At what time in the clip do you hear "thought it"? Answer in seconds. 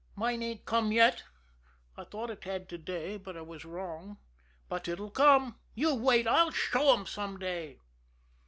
2.05-2.43